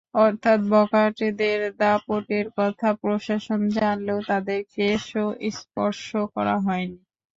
[0.19, 5.25] অর্থাৎ বখাটেদের দাপটের কথা প্রশাসন জানলেও তাদের কেশও
[5.57, 6.99] স্পর্শ করা হয়নি।